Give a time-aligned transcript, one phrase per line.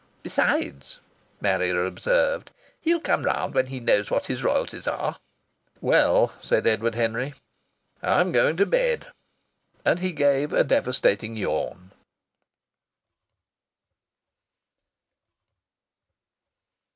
[0.23, 0.97] "Besides,"
[1.41, 2.49] Marrier observed,
[2.81, 5.17] "he'll come round when he knows what his royalties are."
[5.79, 7.35] "Well," said Edward Henry,
[8.01, 9.11] "I'm going to bed."
[9.85, 11.91] And he gave a devastating yawn.